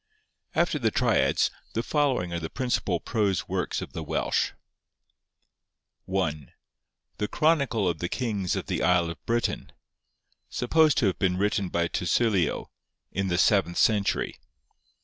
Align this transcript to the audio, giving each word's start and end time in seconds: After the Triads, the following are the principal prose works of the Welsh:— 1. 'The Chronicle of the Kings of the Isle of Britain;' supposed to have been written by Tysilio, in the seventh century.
After 0.55 0.79
the 0.79 0.89
Triads, 0.89 1.51
the 1.73 1.83
following 1.83 2.33
are 2.33 2.39
the 2.39 2.49
principal 2.49 2.99
prose 2.99 3.47
works 3.47 3.83
of 3.83 3.93
the 3.93 4.01
Welsh:— 4.01 4.53
1. 6.05 6.51
'The 7.19 7.27
Chronicle 7.27 7.87
of 7.87 7.99
the 7.99 8.09
Kings 8.09 8.55
of 8.55 8.65
the 8.65 8.81
Isle 8.81 9.11
of 9.11 9.23
Britain;' 9.27 9.71
supposed 10.49 10.97
to 10.97 11.05
have 11.05 11.19
been 11.19 11.37
written 11.37 11.69
by 11.69 11.87
Tysilio, 11.87 12.71
in 13.11 13.27
the 13.27 13.37
seventh 13.37 13.77
century. 13.77 14.39